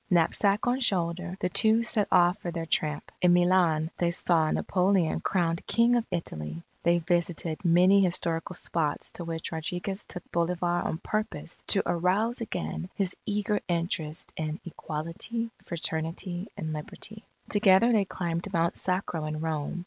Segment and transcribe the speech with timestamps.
[0.09, 3.11] Knapsack on shoulder, the two set off for their tramp.
[3.21, 6.63] In Milan, they saw Napoleon crowned King of Italy.
[6.81, 12.89] They visited many historical spots to which Rodriguez took Bolivar on purpose to arouse again
[12.95, 17.23] his eager interest in Equality, Fraternity, and Liberty.
[17.47, 19.79] Together they climbed Mount Sacro in Rome.